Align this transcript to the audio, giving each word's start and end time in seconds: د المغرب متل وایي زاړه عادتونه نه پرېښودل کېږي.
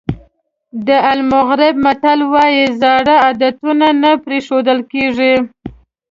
د 0.87 0.89
المغرب 1.13 1.75
متل 1.85 2.19
وایي 2.33 2.65
زاړه 2.81 3.15
عادتونه 3.25 3.87
نه 4.01 4.11
پرېښودل 4.25 4.79
کېږي. 4.91 5.33